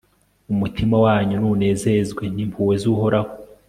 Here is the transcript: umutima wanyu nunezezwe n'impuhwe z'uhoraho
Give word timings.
umutima 0.53 0.95
wanyu 1.05 1.35
nunezezwe 1.41 2.23
n'impuhwe 2.35 2.75
z'uhoraho 2.81 3.31